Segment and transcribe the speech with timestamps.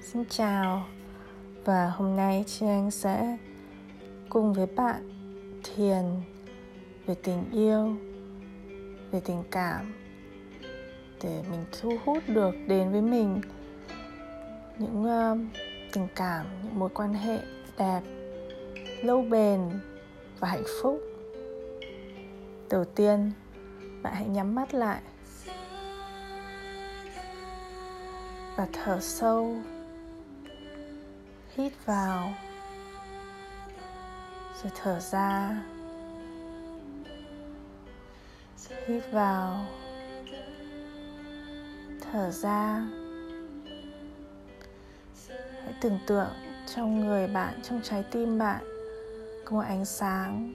[0.00, 0.86] Xin chào
[1.64, 3.38] và hôm nay chị Anh sẽ
[4.28, 5.10] cùng với bạn
[5.64, 6.04] thiền
[7.06, 7.96] về tình yêu,
[9.10, 9.94] về tình cảm
[11.22, 13.40] để mình thu hút được đến với mình
[14.78, 15.38] những uh,
[15.92, 17.38] tình cảm, những mối quan hệ
[17.78, 18.00] đẹp,
[19.02, 19.60] lâu bền
[20.40, 21.00] và hạnh phúc.
[22.70, 23.32] Đầu tiên,
[24.02, 25.02] bạn hãy nhắm mắt lại
[28.58, 29.56] và thở sâu,
[31.54, 32.32] hít vào,
[34.62, 35.62] rồi thở ra,
[38.86, 39.66] hít vào,
[42.00, 42.86] thở ra.
[45.64, 46.30] Hãy tưởng tượng
[46.74, 48.64] trong người bạn, trong trái tim bạn,
[49.44, 50.54] có một ánh sáng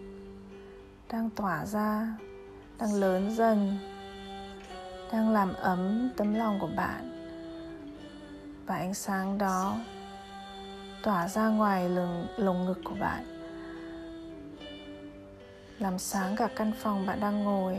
[1.11, 2.07] đang tỏa ra,
[2.79, 3.77] đang lớn dần,
[5.11, 7.22] đang làm ấm tấm lòng của bạn
[8.65, 9.77] và ánh sáng đó
[11.03, 13.23] tỏa ra ngoài lồng, lồng ngực của bạn.
[15.79, 17.77] Làm sáng cả căn phòng bạn đang ngồi.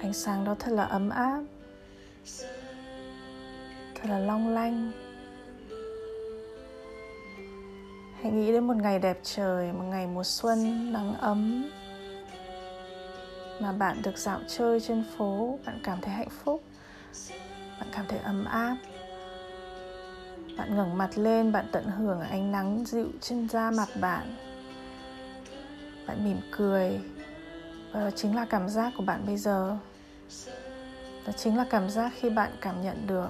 [0.00, 1.42] Ánh sáng đó thật là ấm áp
[3.94, 4.92] thật là long lanh.
[8.22, 11.70] Hãy nghĩ đến một ngày đẹp trời một ngày mùa xuân nắng ấm
[13.60, 16.62] mà bạn được dạo chơi trên phố bạn cảm thấy hạnh phúc
[18.02, 18.76] cảm thấy ấm áp.
[20.58, 24.36] Bạn ngẩng mặt lên, bạn tận hưởng ánh nắng dịu trên da mặt bạn.
[26.06, 27.00] Bạn mỉm cười.
[27.92, 29.76] Và đó chính là cảm giác của bạn bây giờ.
[31.26, 33.28] Đó chính là cảm giác khi bạn cảm nhận được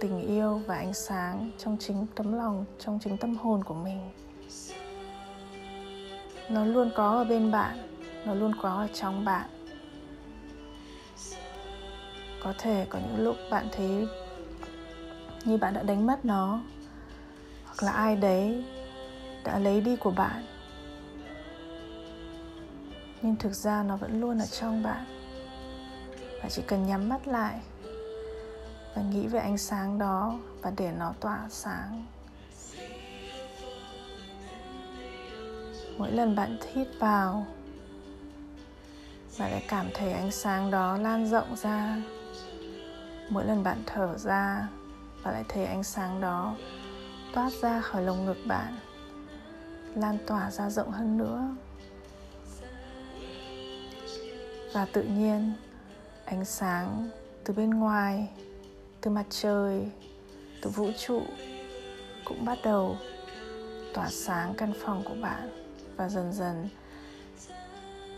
[0.00, 4.10] tình yêu và ánh sáng trong chính tấm lòng, trong chính tâm hồn của mình.
[6.48, 7.78] Nó luôn có ở bên bạn,
[8.26, 9.50] nó luôn có ở trong bạn
[12.42, 14.08] có thể có những lúc bạn thấy
[15.44, 16.60] như bạn đã đánh mất nó,
[17.64, 18.64] hoặc là ai đấy
[19.44, 20.46] đã lấy đi của bạn.
[23.22, 25.04] Nhưng thực ra nó vẫn luôn ở trong bạn.
[26.42, 27.60] Và chỉ cần nhắm mắt lại
[28.94, 32.06] và nghĩ về ánh sáng đó và để nó tỏa sáng.
[35.98, 37.46] Mỗi lần bạn hít vào,
[39.38, 41.96] bạn lại cảm thấy ánh sáng đó lan rộng ra
[43.30, 44.68] mỗi lần bạn thở ra,
[45.24, 46.56] bạn lại thấy ánh sáng đó
[47.34, 48.78] toát ra khỏi lồng ngực bạn,
[49.94, 51.42] lan tỏa ra rộng hơn nữa.
[54.72, 55.52] Và tự nhiên,
[56.24, 57.08] ánh sáng
[57.44, 58.28] từ bên ngoài,
[59.00, 59.90] từ mặt trời,
[60.62, 61.22] từ vũ trụ
[62.24, 62.96] cũng bắt đầu
[63.94, 65.66] tỏa sáng căn phòng của bạn.
[65.96, 66.68] Và dần dần,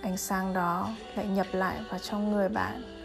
[0.03, 3.02] ánh sáng đó lại nhập lại vào trong người bạn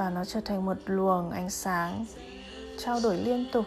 [0.00, 2.06] và nó trở thành một luồng ánh sáng
[2.78, 3.64] trao đổi liên tục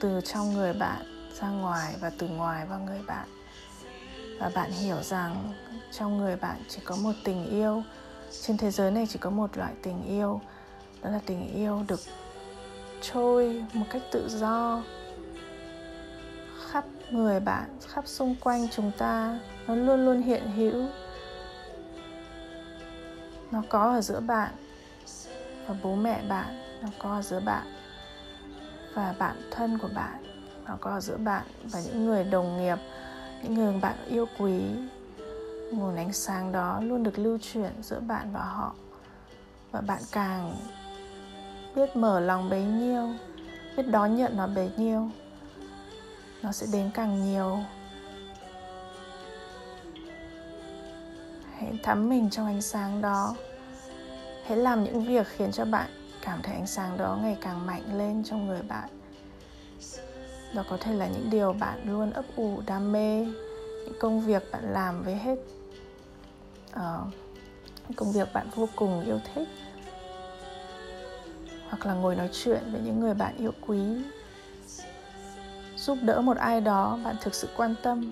[0.00, 1.02] từ trong người bạn
[1.40, 3.28] ra ngoài và từ ngoài vào người bạn.
[4.40, 5.52] Và bạn hiểu rằng
[5.92, 7.82] trong người bạn chỉ có một tình yêu,
[8.42, 10.40] trên thế giới này chỉ có một loại tình yêu,
[11.02, 12.00] đó là tình yêu được
[13.00, 14.82] trôi một cách tự do
[16.70, 19.38] khắp người bạn, khắp xung quanh chúng ta.
[19.66, 20.86] Nó luôn luôn hiện hữu.
[23.50, 24.52] Nó có ở giữa bạn
[25.66, 27.66] và bố mẹ bạn nó có ở giữa bạn
[28.94, 30.22] và bạn thân của bạn
[30.66, 32.78] nó có ở giữa bạn và những người đồng nghiệp,
[33.42, 34.62] những người bạn yêu quý.
[35.72, 38.74] Nguồn ánh sáng đó luôn được lưu chuyển giữa bạn và họ
[39.70, 40.56] và bạn càng
[41.74, 43.08] biết mở lòng bấy nhiêu,
[43.76, 45.10] biết đón nhận nó bấy nhiêu,
[46.42, 47.58] nó sẽ đến càng nhiều.
[51.56, 53.34] Hãy thắm mình trong ánh sáng đó
[54.52, 55.90] hãy làm những việc khiến cho bạn
[56.22, 58.88] cảm thấy ánh sáng đó ngày càng mạnh lên trong người bạn.
[60.54, 63.24] Đó có thể là những điều bạn luôn ấp ủ đam mê
[63.84, 65.38] những công việc bạn làm với hết
[66.72, 67.14] uh,
[67.96, 69.48] công việc bạn vô cùng yêu thích.
[71.68, 73.80] Hoặc là ngồi nói chuyện với những người bạn yêu quý.
[75.76, 78.10] Giúp đỡ một ai đó bạn thực sự quan tâm.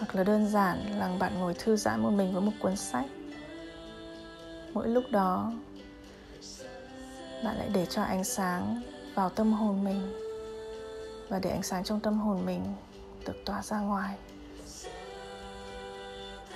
[0.00, 3.06] Hoặc là đơn giản là bạn ngồi thư giãn một mình với một cuốn sách.
[4.72, 5.52] Mỗi lúc đó,
[7.44, 8.82] bạn lại để cho ánh sáng
[9.14, 10.12] vào tâm hồn mình
[11.28, 12.62] và để ánh sáng trong tâm hồn mình
[13.26, 14.16] được tỏa ra ngoài.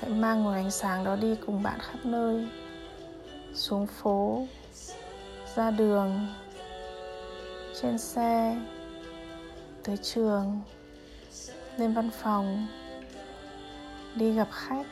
[0.00, 2.48] Hãy mang nguồn ánh sáng đó đi cùng bạn khắp nơi,
[3.54, 4.46] xuống phố,
[5.54, 6.26] ra đường,
[7.80, 8.56] trên xe,
[9.82, 10.60] tới trường,
[11.76, 12.66] lên văn phòng
[14.14, 14.86] đi gặp khách.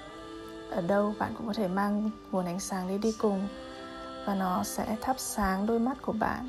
[0.70, 3.48] Ở đâu bạn cũng có thể mang nguồn ánh sáng đấy đi cùng
[4.26, 6.48] và nó sẽ thắp sáng đôi mắt của bạn.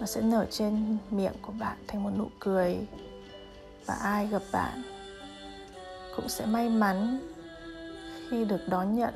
[0.00, 2.86] Nó sẽ nở trên miệng của bạn thành một nụ cười
[3.86, 4.82] và ai gặp bạn
[6.16, 7.20] cũng sẽ may mắn
[8.30, 9.14] khi được đón nhận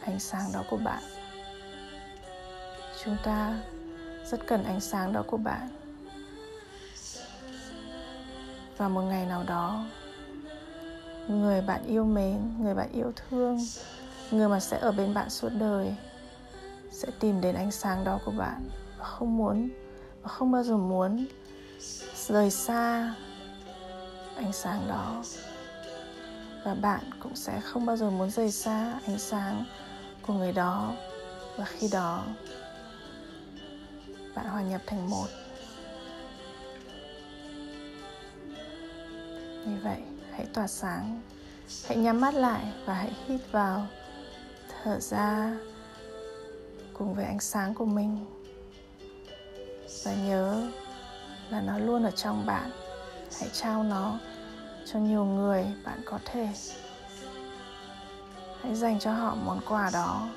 [0.00, 1.02] ánh sáng đó của bạn.
[3.04, 3.58] Chúng ta
[4.30, 5.68] rất cần ánh sáng đó của bạn.
[8.76, 9.84] Và một ngày nào đó
[11.28, 13.58] người bạn yêu mến, người bạn yêu thương,
[14.30, 15.94] người mà sẽ ở bên bạn suốt đời,
[16.90, 19.70] sẽ tìm đến ánh sáng đó của bạn và không muốn,
[20.22, 21.26] và không bao giờ muốn
[22.26, 23.14] rời xa
[24.36, 25.24] ánh sáng đó.
[26.64, 29.64] Và bạn cũng sẽ không bao giờ muốn rời xa ánh sáng
[30.26, 30.92] của người đó.
[31.56, 32.24] Và khi đó,
[34.34, 35.26] bạn hòa nhập thành một.
[39.66, 41.20] Như vậy hãy tỏa sáng.
[41.86, 43.86] Hãy nhắm mắt lại và hãy hít vào.
[44.82, 45.56] Thở ra
[46.94, 48.26] cùng với ánh sáng của mình.
[50.04, 50.70] Và nhớ
[51.50, 52.70] là nó luôn ở trong bạn.
[53.40, 54.18] Hãy trao nó
[54.92, 56.48] cho nhiều người bạn có thể.
[58.62, 60.28] Hãy dành cho họ món quà đó.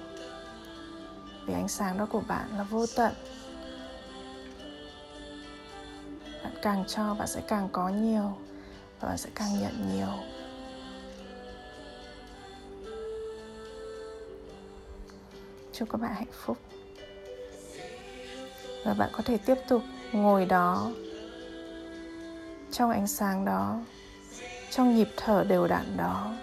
[1.46, 3.14] Vì ánh sáng đó của bạn là vô tận.
[6.44, 8.38] Bạn càng cho, bạn sẽ càng có nhiều
[9.00, 10.08] và bạn sẽ càng nhận nhiều.
[15.74, 16.58] Chúc các bạn hạnh phúc.
[18.86, 19.82] Và bạn có thể tiếp tục
[20.12, 20.92] ngồi đó,
[22.72, 23.80] trong ánh sáng đó,
[24.72, 26.34] trong nhịp thở đều đặn đó,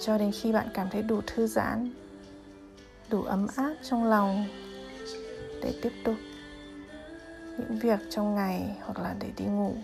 [0.00, 1.94] cho đến khi bạn cảm thấy đủ thư giãn,
[3.08, 4.46] đủ ấm áp trong lòng
[5.62, 6.16] để tiếp tục
[7.58, 9.74] những việc trong ngày hoặc là để đi ngủ.